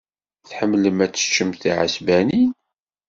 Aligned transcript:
Tḥemmlem 0.47 0.97
ad 1.05 1.11
teččem 1.13 1.51
tiɛesbanin. 1.61 2.51